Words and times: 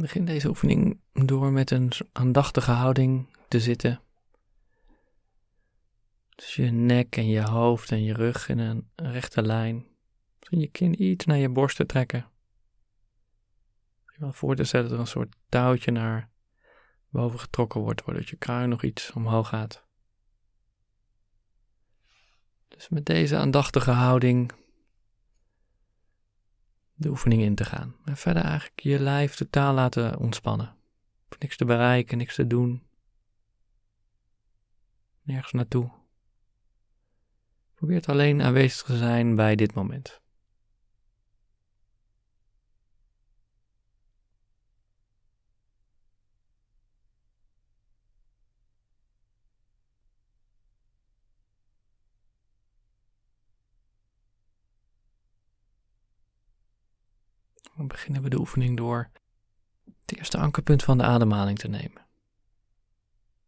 Begin 0.00 0.24
deze 0.24 0.48
oefening 0.48 1.00
door 1.12 1.52
met 1.52 1.70
een 1.70 1.92
aandachtige 2.12 2.70
houding 2.70 3.36
te 3.48 3.60
zitten. 3.60 4.00
Dus 6.34 6.54
je 6.54 6.70
nek 6.70 7.16
en 7.16 7.28
je 7.28 7.42
hoofd 7.42 7.90
en 7.90 8.02
je 8.02 8.12
rug 8.12 8.48
in 8.48 8.58
een 8.58 8.88
rechte 8.96 9.42
lijn. 9.42 9.86
Misschien 10.38 10.60
je 10.60 10.66
kin 10.66 11.02
iets 11.02 11.24
naar 11.24 11.36
je 11.36 11.48
borst 11.48 11.76
te 11.76 11.86
trekken. 11.86 12.26
Je 14.04 14.16
wel 14.18 14.32
voor 14.32 14.56
te 14.56 14.64
stellen 14.64 14.86
dat 14.86 14.94
er 14.94 15.00
een 15.00 15.06
soort 15.10 15.36
touwtje 15.48 15.90
naar 15.90 16.30
boven 17.08 17.38
getrokken 17.38 17.80
wordt, 17.80 18.04
waardoor 18.04 18.24
je 18.26 18.36
kruin 18.36 18.68
nog 18.68 18.82
iets 18.82 19.12
omhoog 19.12 19.48
gaat. 19.48 19.86
Dus 22.68 22.88
met 22.88 23.06
deze 23.06 23.36
aandachtige 23.36 23.90
houding 23.90 24.52
de 26.98 27.08
oefening 27.08 27.42
in 27.42 27.54
te 27.54 27.64
gaan. 27.64 27.94
En 28.04 28.16
verder 28.16 28.42
eigenlijk 28.42 28.80
je 28.80 29.00
lijf 29.00 29.34
totaal 29.34 29.74
laten 29.74 30.18
ontspannen. 30.18 30.76
Niks 31.38 31.56
te 31.56 31.64
bereiken, 31.64 32.18
niks 32.18 32.34
te 32.34 32.46
doen. 32.46 32.82
Nergens 35.22 35.52
naartoe. 35.52 35.90
Probeer 37.74 38.04
alleen 38.06 38.42
aanwezig 38.42 38.86
te 38.86 38.96
zijn 38.96 39.34
bij 39.34 39.56
dit 39.56 39.74
moment. 39.74 40.20
Dan 57.78 57.86
beginnen 57.86 58.22
we 58.22 58.28
de 58.28 58.38
oefening 58.38 58.76
door 58.76 59.10
het 59.84 60.16
eerste 60.16 60.38
ankerpunt 60.38 60.82
van 60.82 60.98
de 60.98 61.04
ademhaling 61.04 61.58
te 61.58 61.68
nemen. 61.68 62.06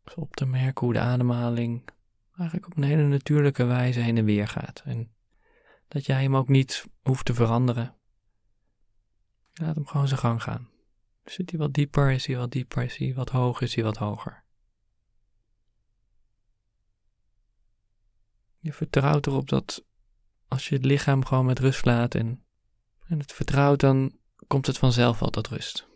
Dus 0.05 0.15
op 0.15 0.37
te 0.37 0.47
merken 0.47 0.85
hoe 0.85 0.93
de 0.95 1.01
ademhaling 1.01 1.89
eigenlijk 2.37 2.67
op 2.67 2.77
een 2.77 2.83
hele 2.83 3.03
natuurlijke 3.03 3.65
wijze 3.65 4.01
heen 4.01 4.17
en 4.17 4.25
weer 4.25 4.49
gaat. 4.49 4.83
En 4.85 5.13
dat 5.89 6.07
jij 6.07 6.23
hem 6.23 6.37
ook 6.37 6.49
niet 6.49 6.87
hoeft 7.03 7.25
te 7.25 7.35
veranderen. 7.35 7.95
Je 9.53 9.63
laat 9.63 9.75
hem 9.75 9.87
gewoon 9.87 10.09
zijn 10.09 10.21
gang 10.21 10.43
gaan. 10.43 10.69
Zit 11.25 11.51
hij 11.51 11.59
wat 11.59 11.73
dieper, 11.73 12.11
is 12.11 12.27
hij 12.27 12.37
wat 12.37 12.51
dieper, 12.53 12.83
is 12.83 12.97
hij 12.97 13.15
wat 13.15 13.31
hoger, 13.31 13.63
is 13.63 13.75
hij 13.75 13.85
wat 13.85 13.97
hoger. 13.97 14.45
Je 18.59 18.73
vertrouwt 18.73 19.27
erop 19.27 19.49
dat 19.49 19.85
als 20.49 20.69
je 20.69 20.75
het 20.75 20.85
lichaam 20.85 21.25
gewoon 21.25 21.47
met 21.47 21.59
rust 21.59 21.85
laat 21.85 22.15
en, 22.15 22.45
en 23.07 23.19
het 23.19 23.33
vertrouwt, 23.33 23.81
dan 23.81 24.20
komt 24.47 24.67
het 24.67 24.79
vanzelf 24.79 25.19
wel 25.19 25.31
tot 25.31 25.49
rust. 25.49 25.89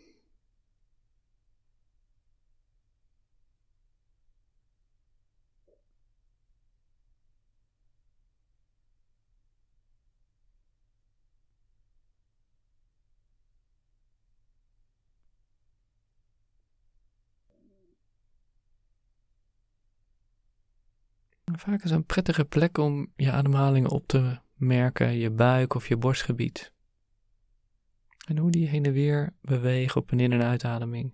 Vaak 21.57 21.83
is 21.83 21.91
een 21.91 22.05
prettige 22.05 22.45
plek 22.45 22.77
om 22.77 23.11
je 23.15 23.31
ademhaling 23.31 23.87
op 23.87 24.07
te 24.07 24.39
merken, 24.55 25.17
je 25.17 25.29
buik 25.29 25.73
of 25.73 25.87
je 25.87 25.97
borstgebied. 25.97 26.74
En 28.25 28.37
hoe 28.37 28.51
die 28.51 28.67
heen 28.67 28.85
en 28.85 28.91
weer 28.91 29.33
bewegen 29.41 30.01
op 30.01 30.11
een 30.11 30.19
in- 30.19 30.31
en 30.31 30.43
uitademing. 30.43 31.13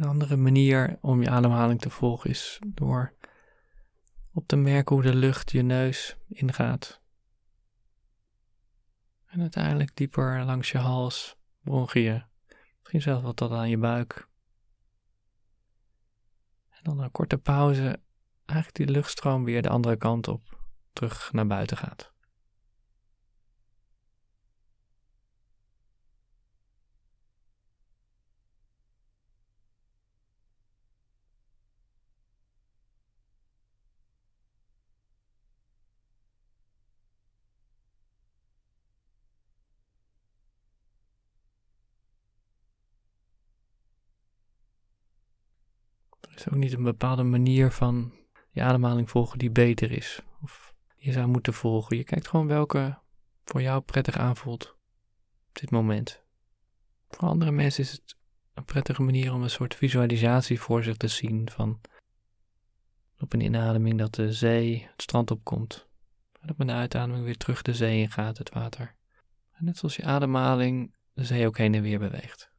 Een 0.00 0.08
andere 0.08 0.36
manier 0.36 0.98
om 1.00 1.22
je 1.22 1.30
ademhaling 1.30 1.80
te 1.80 1.90
volgen 1.90 2.30
is 2.30 2.58
door 2.66 3.14
op 4.32 4.46
te 4.46 4.56
merken 4.56 4.94
hoe 4.94 5.04
de 5.04 5.14
lucht 5.14 5.50
je 5.50 5.62
neus 5.62 6.16
ingaat. 6.28 7.00
En 9.26 9.40
uiteindelijk 9.40 9.96
dieper 9.96 10.44
langs 10.44 10.70
je 10.70 10.78
hals, 10.78 11.36
bronchiën, 11.62 12.24
misschien 12.78 13.02
zelfs 13.02 13.22
wat 13.22 13.36
tot 13.36 13.50
aan 13.50 13.68
je 13.68 13.78
buik. 13.78 14.28
En 16.68 16.80
dan 16.82 17.00
een 17.00 17.10
korte 17.10 17.38
pauze, 17.38 18.00
eigenlijk 18.44 18.76
die 18.76 18.90
luchtstroom 18.90 19.44
weer 19.44 19.62
de 19.62 19.68
andere 19.68 19.96
kant 19.96 20.28
op, 20.28 20.60
terug 20.92 21.32
naar 21.32 21.46
buiten 21.46 21.76
gaat. 21.76 22.12
Is 46.40 46.52
ook 46.52 46.58
niet 46.58 46.72
een 46.72 46.82
bepaalde 46.82 47.22
manier 47.22 47.72
van 47.72 48.12
je 48.50 48.62
ademhaling 48.62 49.10
volgen 49.10 49.38
die 49.38 49.50
beter 49.50 49.90
is. 49.90 50.22
Of 50.42 50.74
je 50.96 51.12
zou 51.12 51.26
moeten 51.26 51.54
volgen. 51.54 51.96
Je 51.96 52.04
kijkt 52.04 52.28
gewoon 52.28 52.46
welke 52.46 52.98
voor 53.44 53.62
jou 53.62 53.80
prettig 53.80 54.16
aanvoelt 54.16 54.76
op 55.48 55.60
dit 55.60 55.70
moment. 55.70 56.22
Voor 57.08 57.28
andere 57.28 57.50
mensen 57.50 57.82
is 57.82 57.92
het 57.92 58.16
een 58.54 58.64
prettige 58.64 59.02
manier 59.02 59.32
om 59.32 59.42
een 59.42 59.50
soort 59.50 59.74
visualisatie 59.74 60.60
voor 60.60 60.82
zich 60.82 60.96
te 60.96 61.08
zien 61.08 61.50
van 61.50 61.80
op 63.18 63.32
een 63.32 63.40
inademing 63.40 63.98
dat 63.98 64.14
de 64.14 64.32
zee 64.32 64.88
het 64.90 65.02
strand 65.02 65.30
opkomt. 65.30 65.88
En 66.40 66.50
op 66.50 66.60
een 66.60 66.70
uitademing 66.70 67.24
weer 67.24 67.36
terug 67.36 67.62
de 67.62 67.74
zee 67.74 68.00
in 68.00 68.10
gaat, 68.10 68.38
het 68.38 68.50
water. 68.50 68.94
En 69.52 69.64
net 69.64 69.76
zoals 69.76 69.96
je 69.96 70.04
ademhaling 70.04 70.94
de 71.12 71.24
zee 71.24 71.46
ook 71.46 71.58
heen 71.58 71.74
en 71.74 71.82
weer 71.82 71.98
beweegt. 71.98 72.50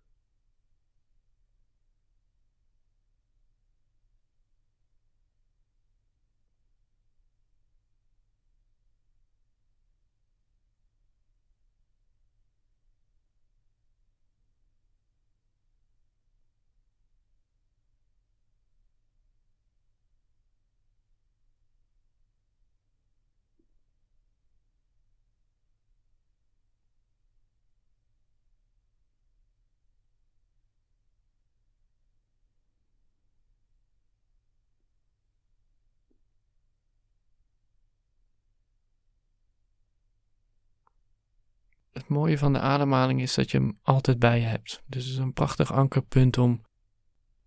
Mooie 42.12 42.38
van 42.38 42.54
de 42.54 42.60
ademhaling 42.60 43.22
is 43.22 43.34
dat 43.34 43.52
je 43.52 43.58
hem 43.58 43.80
altijd 43.82 44.20
bij 44.20 44.40
je 44.40 44.46
hebt. 44.46 44.84
Dus 44.86 45.04
het 45.04 45.14
is 45.14 45.20
een 45.20 45.34
prachtig 45.34 45.74
ankerpunt 45.74 46.38
om 46.38 46.62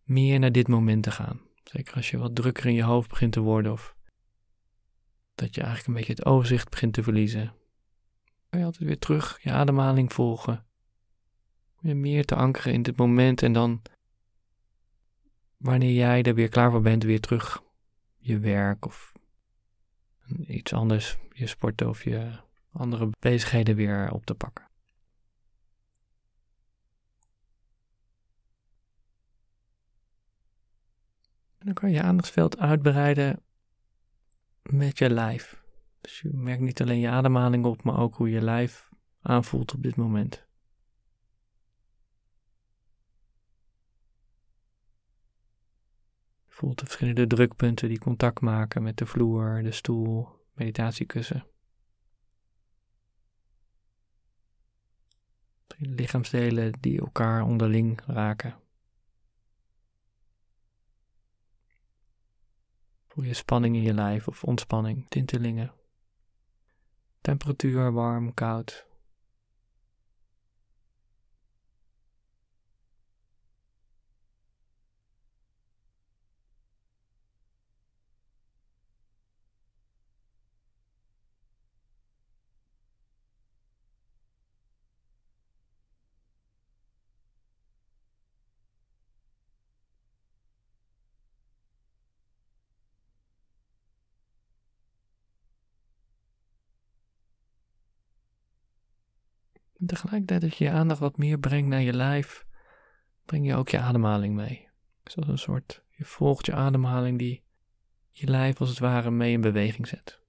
meer 0.02 0.38
naar 0.38 0.52
dit 0.52 0.68
moment 0.68 1.02
te 1.02 1.10
gaan. 1.10 1.40
Zeker 1.64 1.94
als 1.94 2.10
je 2.10 2.18
wat 2.18 2.34
drukker 2.34 2.66
in 2.66 2.74
je 2.74 2.82
hoofd 2.82 3.08
begint 3.08 3.32
te 3.32 3.40
worden 3.40 3.72
of 3.72 3.96
dat 5.34 5.54
je 5.54 5.60
eigenlijk 5.60 5.88
een 5.88 5.94
beetje 5.94 6.12
het 6.12 6.24
overzicht 6.24 6.70
begint 6.70 6.92
te 6.92 7.02
verliezen. 7.02 7.54
Kun 8.48 8.58
je 8.58 8.64
altijd 8.64 8.84
weer 8.84 8.98
terug 8.98 9.38
je 9.42 9.50
ademhaling 9.50 10.12
volgen. 10.12 10.66
Weer 11.80 11.96
meer 11.96 12.24
te 12.24 12.34
ankeren 12.34 12.72
in 12.72 12.82
dit 12.82 12.96
moment 12.96 13.42
en 13.42 13.52
dan 13.52 13.82
wanneer 15.56 15.92
jij 15.92 16.22
er 16.22 16.34
weer 16.34 16.48
klaar 16.48 16.70
voor 16.70 16.80
bent, 16.80 17.02
weer 17.02 17.20
terug 17.20 17.62
je 18.16 18.38
werk 18.38 18.86
of 18.86 19.12
iets 20.46 20.72
anders, 20.72 21.16
je 21.32 21.46
sporten 21.46 21.88
of 21.88 22.04
je 22.04 22.42
andere 22.74 23.10
bezigheden 23.18 23.76
weer 23.76 24.12
op 24.12 24.24
te 24.26 24.34
pakken. 24.34 24.64
En 31.58 31.66
dan 31.66 31.74
kan 31.74 31.90
je 31.90 32.02
aandachtsveld 32.02 32.58
uitbreiden 32.58 33.42
met 34.62 34.98
je 34.98 35.10
lijf. 35.10 35.62
Dus 36.00 36.20
je 36.20 36.28
merkt 36.32 36.62
niet 36.62 36.82
alleen 36.82 36.98
je 36.98 37.08
ademhaling 37.08 37.64
op, 37.64 37.82
maar 37.82 37.98
ook 37.98 38.14
hoe 38.14 38.30
je 38.30 38.40
lijf 38.40 38.88
aanvoelt 39.20 39.74
op 39.74 39.82
dit 39.82 39.96
moment. 39.96 40.46
Je 46.44 46.52
voelt 46.52 46.78
de 46.78 46.84
verschillende 46.84 47.26
drukpunten 47.26 47.88
die 47.88 47.98
contact 47.98 48.40
maken 48.40 48.82
met 48.82 48.96
de 48.96 49.06
vloer, 49.06 49.62
de 49.62 49.72
stoel, 49.72 50.28
meditatiekussen. 50.54 51.46
Lichaamsdelen 55.88 56.72
die 56.80 57.00
elkaar 57.00 57.42
onderling 57.42 58.00
raken. 58.06 58.54
Voel 63.08 63.24
je 63.24 63.34
spanning 63.34 63.76
in 63.76 63.82
je 63.82 63.94
lijf 63.94 64.28
of 64.28 64.44
ontspanning, 64.44 65.08
tintelingen. 65.08 65.72
Temperatuur, 67.20 67.92
warm, 67.92 68.34
koud. 68.34 68.86
En 99.84 99.90
tegelijkertijd 99.90 100.40
dat 100.40 100.56
je 100.56 100.64
je 100.64 100.70
aandacht 100.70 101.00
wat 101.00 101.16
meer 101.16 101.38
brengt 101.38 101.68
naar 101.68 101.82
je 101.82 101.92
lijf, 101.92 102.46
breng 103.24 103.46
je 103.46 103.54
ook 103.54 103.68
je 103.68 103.78
ademhaling 103.78 104.34
mee. 104.34 104.68
Zoals 105.04 105.28
een 105.28 105.38
soort, 105.38 105.82
je 105.90 106.04
volgt 106.04 106.46
je 106.46 106.52
ademhaling 106.52 107.18
die 107.18 107.42
je 108.10 108.26
lijf 108.26 108.60
als 108.60 108.68
het 108.68 108.78
ware 108.78 109.10
mee 109.10 109.32
in 109.32 109.40
beweging 109.40 109.88
zet. 109.88 110.20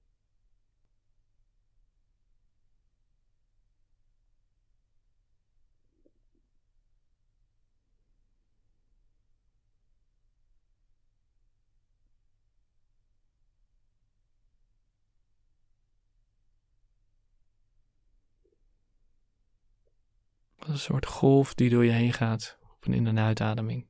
Een 20.76 20.82
soort 20.82 21.06
golf 21.06 21.54
die 21.54 21.70
door 21.70 21.86
je 21.86 21.92
heen 21.92 22.14
gaat 22.14 22.58
op 22.76 22.86
een 22.86 22.94
in- 22.94 23.08
en 23.08 23.20
uitademing. 23.20 23.88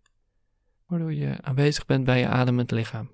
Waardoor 0.86 1.14
je 1.14 1.42
aanwezig 1.42 1.86
bent 1.86 2.04
bij 2.04 2.20
je 2.20 2.28
ademend 2.28 2.72
lichaam. 2.72 3.12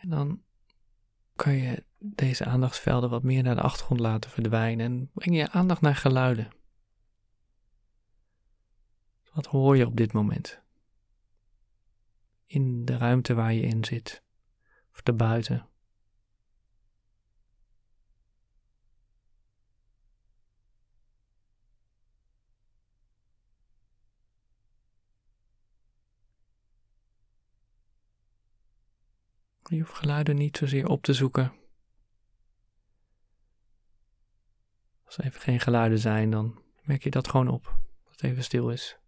En 0.00 0.08
dan 0.08 0.42
kan 1.34 1.54
je 1.54 1.84
deze 1.98 2.44
aandachtsvelden 2.44 3.10
wat 3.10 3.22
meer 3.22 3.42
naar 3.42 3.54
de 3.54 3.60
achtergrond 3.60 4.00
laten 4.00 4.30
verdwijnen 4.30 4.86
en 4.86 5.10
breng 5.12 5.36
je 5.36 5.50
aandacht 5.50 5.80
naar 5.80 5.96
geluiden. 5.96 6.48
Wat 9.32 9.46
hoor 9.46 9.76
je 9.76 9.86
op 9.86 9.96
dit 9.96 10.12
moment? 10.12 10.60
In 12.46 12.84
de 12.84 12.96
ruimte 12.96 13.34
waar 13.34 13.52
je 13.52 13.62
in 13.62 13.84
zit, 13.84 14.22
of 14.92 15.16
buiten. 15.16 15.68
Je 29.78 29.84
hoeft 29.84 29.96
geluiden 29.96 30.36
niet 30.36 30.56
zozeer 30.56 30.86
op 30.86 31.02
te 31.02 31.12
zoeken. 31.12 31.52
Als 35.04 35.18
er 35.18 35.24
even 35.24 35.40
geen 35.40 35.60
geluiden 35.60 35.98
zijn, 35.98 36.30
dan 36.30 36.62
merk 36.82 37.02
je 37.02 37.10
dat 37.10 37.28
gewoon 37.28 37.48
op. 37.48 37.64
Dat 38.04 38.12
het 38.12 38.22
even 38.22 38.44
stil 38.44 38.70
is. 38.70 38.98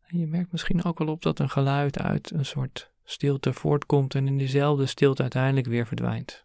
En 0.00 0.18
je 0.18 0.26
merkt 0.26 0.52
misschien 0.52 0.84
ook 0.84 0.98
wel 0.98 1.08
op 1.08 1.22
dat 1.22 1.38
een 1.38 1.50
geluid 1.50 1.98
uit 1.98 2.30
een 2.30 2.44
soort 2.44 2.92
stilte 3.04 3.52
voortkomt 3.52 4.14
en 4.14 4.26
in 4.26 4.38
diezelfde 4.38 4.86
stilte 4.86 5.22
uiteindelijk 5.22 5.66
weer 5.66 5.86
verdwijnt. 5.86 6.44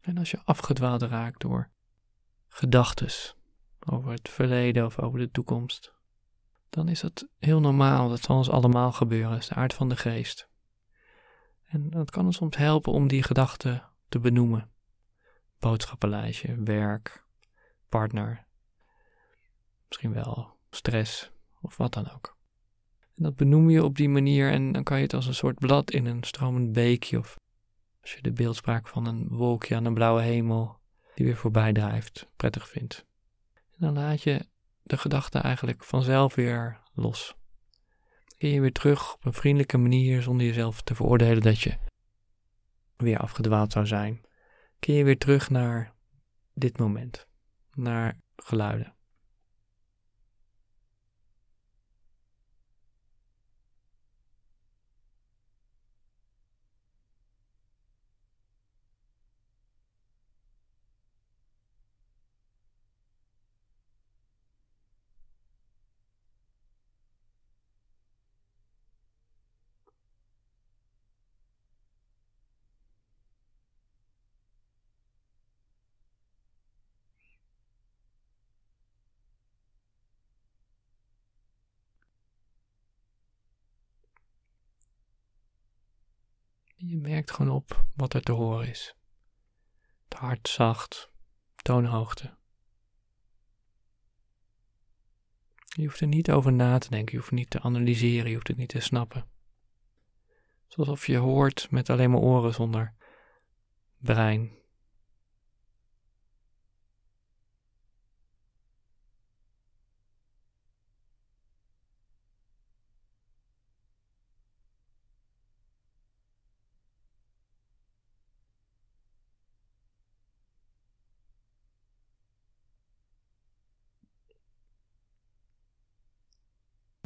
En 0.00 0.18
als 0.18 0.30
je 0.30 0.40
afgedwaald 0.44 1.02
raakt 1.02 1.40
door 1.40 1.76
gedachtes 2.48 3.36
over 3.78 4.10
het 4.10 4.28
verleden 4.28 4.84
of 4.84 4.98
over 4.98 5.18
de 5.18 5.30
toekomst, 5.30 5.92
dan 6.70 6.88
is 6.88 7.00
dat 7.00 7.28
heel 7.38 7.60
normaal. 7.60 8.08
Dat 8.08 8.20
zal 8.20 8.36
ons 8.36 8.50
allemaal 8.50 8.92
gebeuren. 8.92 9.30
Dat 9.30 9.38
is 9.38 9.48
de 9.48 9.54
aard 9.54 9.74
van 9.74 9.88
de 9.88 9.96
geest. 9.96 10.48
En 11.66 11.90
dat 11.90 12.10
kan 12.10 12.26
ons 12.26 12.36
soms 12.36 12.56
helpen 12.56 12.92
om 12.92 13.08
die 13.08 13.22
gedachten 13.22 13.82
te 14.08 14.18
benoemen. 14.18 14.70
Boodschappenlijstje, 15.58 16.62
werk, 16.62 17.24
partner, 17.88 18.46
misschien 19.86 20.12
wel 20.12 20.56
stress 20.70 21.30
of 21.60 21.76
wat 21.76 21.92
dan 21.92 22.10
ook. 22.10 22.36
En 23.16 23.22
dat 23.22 23.36
benoem 23.36 23.70
je 23.70 23.84
op 23.84 23.96
die 23.96 24.08
manier 24.08 24.50
en 24.50 24.72
dan 24.72 24.82
kan 24.82 24.96
je 24.96 25.02
het 25.02 25.14
als 25.14 25.26
een 25.26 25.34
soort 25.34 25.58
blad 25.58 25.90
in 25.90 26.06
een 26.06 26.22
stromend 26.22 26.72
beekje 26.72 27.18
of 27.18 27.38
als 28.00 28.12
je 28.14 28.22
de 28.22 28.32
beeldspraak 28.32 28.88
van 28.88 29.06
een 29.06 29.28
wolkje 29.28 29.76
aan 29.76 29.84
een 29.84 29.94
blauwe 29.94 30.22
hemel 30.22 30.77
die 31.18 31.26
weer 31.26 31.36
voorbij 31.36 31.72
drijft, 31.72 32.28
prettig 32.36 32.68
vindt. 32.68 33.06
En 33.54 33.78
dan 33.78 33.94
laat 33.94 34.22
je 34.22 34.46
de 34.82 34.96
gedachte 34.96 35.38
eigenlijk 35.38 35.84
vanzelf 35.84 36.34
weer 36.34 36.80
los. 36.94 37.34
Keer 38.36 38.52
je 38.52 38.60
weer 38.60 38.72
terug 38.72 39.14
op 39.14 39.24
een 39.24 39.32
vriendelijke 39.32 39.78
manier 39.78 40.22
zonder 40.22 40.46
jezelf 40.46 40.82
te 40.82 40.94
veroordelen 40.94 41.42
dat 41.42 41.60
je 41.60 41.78
weer 42.96 43.18
afgedwaald 43.18 43.72
zou 43.72 43.86
zijn. 43.86 44.20
Keer 44.78 44.96
je 44.96 45.04
weer 45.04 45.18
terug 45.18 45.50
naar 45.50 45.94
dit 46.54 46.78
moment, 46.78 47.26
naar 47.74 48.20
geluiden. 48.36 48.97
Je 86.88 86.96
merkt 86.96 87.30
gewoon 87.30 87.54
op 87.54 87.86
wat 87.94 88.14
er 88.14 88.22
te 88.22 88.32
horen 88.32 88.68
is. 88.68 88.96
Het 90.04 90.18
hart 90.18 90.48
zacht, 90.48 91.10
toonhoogte. 91.56 92.36
Je 95.64 95.82
hoeft 95.82 96.00
er 96.00 96.06
niet 96.06 96.30
over 96.30 96.52
na 96.52 96.78
te 96.78 96.90
denken, 96.90 97.12
je 97.12 97.18
hoeft 97.18 97.32
niet 97.32 97.50
te 97.50 97.60
analyseren, 97.60 98.28
je 98.28 98.34
hoeft 98.34 98.48
het 98.48 98.56
niet 98.56 98.68
te 98.68 98.80
snappen. 98.80 99.28
Alsof 100.68 101.06
je 101.06 101.16
hoort 101.16 101.70
met 101.70 101.90
alleen 101.90 102.10
maar 102.10 102.20
oren 102.20 102.54
zonder 102.54 102.94
brein. 103.98 104.57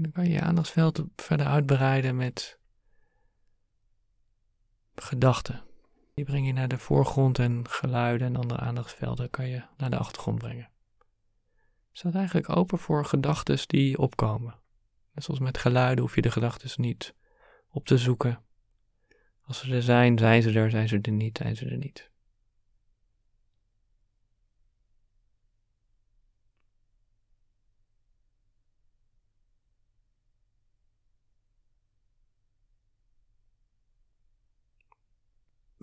Dan 0.03 0.13
kan 0.13 0.25
je 0.25 0.31
je 0.31 0.41
aandachtsveld 0.41 1.03
verder 1.17 1.47
uitbreiden 1.47 2.17
met 2.17 2.59
gedachten. 4.95 5.63
Die 6.15 6.25
breng 6.25 6.47
je 6.47 6.53
naar 6.53 6.69
de 6.69 6.79
voorgrond 6.79 7.39
en 7.39 7.69
geluiden 7.69 8.27
en 8.27 8.37
andere 8.37 8.61
aandachtsvelden 8.61 9.31
kan 9.31 9.49
je 9.49 9.63
naar 9.77 9.91
de 9.91 9.97
achtergrond 9.97 10.39
brengen. 10.39 10.71
Het 11.89 12.01
staat 12.01 12.15
eigenlijk 12.15 12.57
open 12.57 12.79
voor 12.79 13.05
gedachten 13.05 13.59
die 13.67 13.99
opkomen. 13.99 14.61
Net 15.13 15.25
zoals 15.25 15.41
met 15.41 15.59
geluiden 15.59 16.05
hoef 16.05 16.15
je 16.15 16.23
de 16.23 16.31
gedachten 16.31 16.83
niet 16.83 17.15
op 17.71 17.87
te 17.87 17.99
zoeken. 17.99 18.43
Als 19.43 19.59
ze 19.59 19.75
er 19.75 19.83
zijn, 19.83 20.19
zijn 20.19 20.43
ze 20.43 20.53
er, 20.53 20.71
zijn 20.71 20.89
ze 20.89 20.99
er 21.03 21.13
niet, 21.13 21.39
zijn 21.39 21.57
ze 21.57 21.67
er 21.67 21.77
niet. 21.77 22.11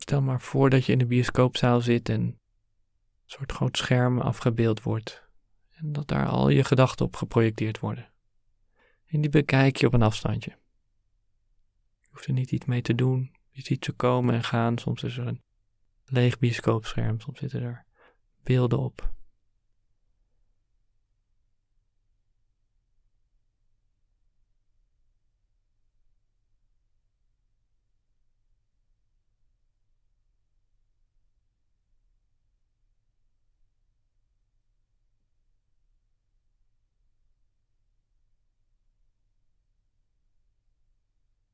Stel 0.10 0.22
maar 0.22 0.42
voor 0.42 0.70
dat 0.70 0.86
je 0.86 0.92
in 0.92 0.98
de 0.98 1.06
bioscoopzaal 1.06 1.82
zit 1.82 2.10
en 2.10 2.22
een 2.22 2.40
soort 3.26 3.52
groot 3.52 3.78
scherm 3.78 4.20
afgebeeld 4.20 4.82
wordt. 4.82 5.24
En 5.70 5.92
dat 5.92 6.08
daar 6.08 6.28
al 6.28 6.50
je 6.50 6.64
gedachten 6.64 7.06
op 7.06 7.16
geprojecteerd 7.16 7.80
worden. 7.80 8.12
En 9.06 9.22
die 9.22 9.30
bekijk 9.30 9.76
je 9.76 9.86
op 9.88 9.94
een 9.94 10.02
afstandje. 10.02 10.58
Je 12.00 12.08
hoeft 12.12 12.26
er 12.26 12.34
niet 12.34 12.52
iets 12.52 12.66
mee 12.66 12.82
te 12.82 12.96
doen. 12.96 13.36
Je 13.50 13.62
ziet 13.62 13.86
ze 13.86 13.92
komen 13.92 14.34
en 14.34 14.44
gaan. 14.44 14.78
Soms 14.78 15.04
is 15.04 15.18
er 15.18 15.28
een 15.28 15.44
leeg 16.06 16.40
bioscoopscherm. 16.40 17.20
Soms 17.20 17.40
zitten 17.40 17.62
er 17.62 17.86
beelden 18.44 18.80
op. 18.80 19.14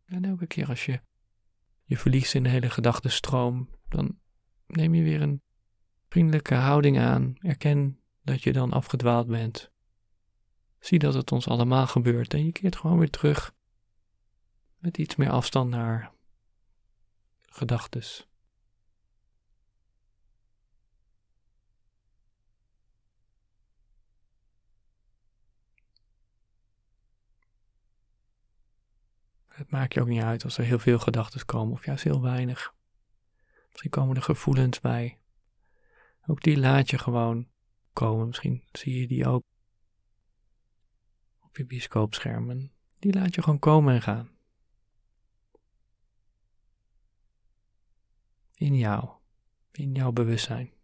En 0.06 0.26
elke 0.26 0.48
keer 0.48 0.68
als 0.68 0.86
je 0.86 1.02
je 1.84 1.98
verliest 1.98 2.36
in 2.36 2.44
de 2.44 2.50
hele 2.50 2.70
gedachtenstroom, 2.70 3.70
dan 3.90 4.20
neem 4.68 4.94
je 4.94 5.04
weer 5.04 5.22
een 5.22 5.42
vriendelijke 6.10 6.56
houding 6.56 7.00
aan. 7.00 7.36
Erken 7.40 8.00
dat 8.24 8.44
je 8.44 8.54
dan 8.54 8.72
afgedwaald 8.72 9.28
bent. 9.28 9.72
Zie 10.80 11.00
dat 11.00 11.14
het 11.14 11.32
ons 11.32 11.48
allemaal 11.48 11.88
gebeurt 11.88 12.34
en 12.34 12.46
je 12.46 12.52
keert 12.52 12.76
gewoon 12.76 12.98
weer 12.98 13.10
terug 13.10 13.54
met 14.78 14.98
iets 14.98 15.16
meer 15.16 15.30
afstand 15.30 15.70
naar 15.70 16.12
gedachtes. 17.42 18.28
Maakt 29.76 29.94
je 29.94 30.02
ook 30.02 30.08
niet 30.08 30.22
uit 30.22 30.44
als 30.44 30.58
er 30.58 30.64
heel 30.64 30.80
veel 30.80 31.00
gedachten 31.00 31.46
komen 31.46 31.74
of 31.74 31.86
juist 31.86 32.04
heel 32.04 32.22
weinig. 32.22 32.74
Misschien 33.70 33.92
komen 33.92 34.16
er 34.16 34.22
gevoelens 34.22 34.80
bij. 34.80 35.20
Ook 36.28 36.42
die 36.42 36.58
laat 36.58 36.90
je 36.90 36.98
gewoon 36.98 37.48
komen. 37.94 38.28
Misschien 38.28 38.64
zie 38.72 39.00
je 39.00 39.08
die 39.08 39.28
ook 39.28 39.44
op 41.40 41.58
je 41.58 41.66
bioscoopschermen. 41.66 42.72
Die 43.00 43.14
laat 43.14 43.36
je 43.36 43.42
gewoon 43.42 43.60
komen 43.60 43.94
en 43.94 44.02
gaan. 44.02 44.30
In 48.54 48.76
jou, 48.76 49.10
in 49.72 49.94
jouw 49.94 50.12
bewustzijn. 50.12 50.75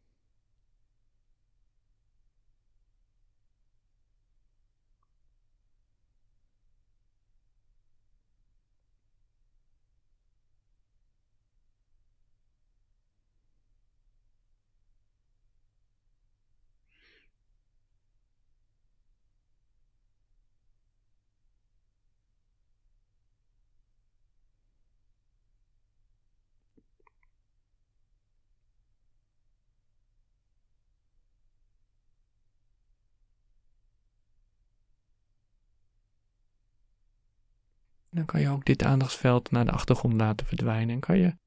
Dan 38.13 38.25
kan 38.25 38.41
je 38.41 38.49
ook 38.49 38.65
dit 38.65 38.83
aandachtsveld 38.83 39.51
naar 39.51 39.65
de 39.65 39.71
achtergrond 39.71 40.13
laten 40.13 40.45
verdwijnen. 40.45 40.95
En 40.95 40.99
kan 40.99 41.17
je 41.17 41.37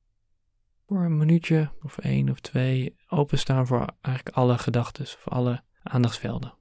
voor 0.86 1.04
een 1.04 1.16
minuutje 1.16 1.72
of 1.82 1.98
één 1.98 2.30
of 2.30 2.40
twee 2.40 2.96
openstaan 3.08 3.66
voor 3.66 3.94
eigenlijk 4.00 4.36
alle 4.36 4.58
gedachten, 4.58 5.06
voor 5.06 5.32
alle 5.32 5.62
aandachtsvelden. 5.82 6.54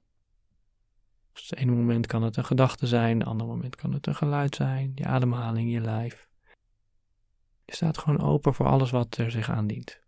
Dus 1.32 1.42
op 1.42 1.50
het 1.50 1.58
ene 1.58 1.72
moment 1.72 2.06
kan 2.06 2.22
het 2.22 2.36
een 2.36 2.44
gedachte 2.44 2.86
zijn, 2.86 3.14
op 3.14 3.20
het 3.20 3.28
andere 3.28 3.50
moment 3.50 3.76
kan 3.76 3.92
het 3.92 4.06
een 4.06 4.14
geluid 4.14 4.54
zijn, 4.54 4.92
je 4.94 5.06
ademhaling, 5.06 5.72
je 5.72 5.80
lijf. 5.80 6.28
Je 7.64 7.74
staat 7.74 7.98
gewoon 7.98 8.20
open 8.20 8.54
voor 8.54 8.66
alles 8.66 8.90
wat 8.90 9.16
er 9.16 9.30
zich 9.30 9.50
aandient. 9.50 10.02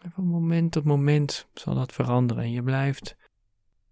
En 0.00 0.09
moment 0.24 0.72
tot 0.72 0.84
moment 0.84 1.48
zal 1.54 1.74
dat 1.74 1.92
veranderen 1.92 2.42
en 2.42 2.50
je 2.50 2.62
blijft 2.62 3.16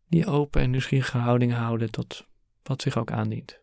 die 0.08 0.26
open 0.26 0.62
en 0.62 0.70
nieuwsgierige 0.70 1.18
houding 1.18 1.52
houden 1.52 1.90
tot 1.90 2.26
wat 2.62 2.82
zich 2.82 2.96
ook 2.96 3.10
aandient. 3.10 3.60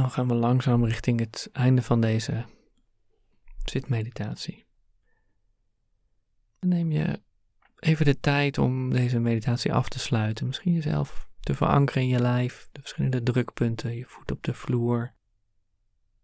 Dan 0.00 0.10
gaan 0.10 0.28
we 0.28 0.34
langzaam 0.34 0.84
richting 0.84 1.20
het 1.20 1.48
einde 1.52 1.82
van 1.82 2.00
deze 2.00 2.44
zitmeditatie. 3.64 4.64
Neem 6.60 6.90
je 6.90 7.20
even 7.78 8.04
de 8.04 8.20
tijd 8.20 8.58
om 8.58 8.90
deze 8.90 9.18
meditatie 9.18 9.72
af 9.72 9.88
te 9.88 9.98
sluiten. 9.98 10.46
Misschien 10.46 10.72
jezelf 10.72 11.28
te 11.40 11.54
verankeren 11.54 12.02
in 12.02 12.08
je 12.08 12.20
lijf, 12.20 12.68
de 12.72 12.80
verschillende 12.80 13.22
drukpunten, 13.22 13.96
je 13.96 14.04
voet 14.04 14.30
op 14.30 14.42
de 14.42 14.54
vloer, 14.54 15.14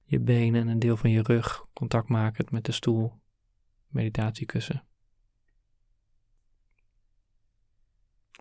je 0.05 0.21
benen 0.21 0.61
en 0.61 0.69
een 0.69 0.79
deel 0.79 0.97
van 0.97 1.11
je 1.11 1.23
rug 1.23 1.67
contact 1.73 2.09
maken 2.09 2.47
met 2.51 2.65
de 2.65 2.73
stoel, 2.73 3.21
meditatiekussen. 3.87 4.87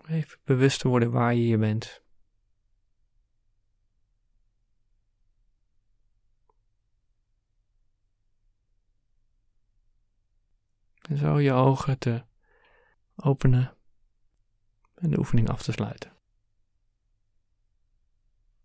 Even 0.08 0.38
bewust 0.44 0.80
te 0.80 0.88
worden 0.88 1.10
waar 1.10 1.34
je 1.34 1.40
hier 1.40 1.58
bent. 1.58 2.04
En 11.08 11.16
zo 11.16 11.38
je 11.38 11.52
ogen 11.52 11.98
te 11.98 12.24
openen 13.16 13.74
en 14.94 15.10
de 15.10 15.18
oefening 15.18 15.48
af 15.48 15.62
te 15.62 15.72
sluiten. 15.72 16.15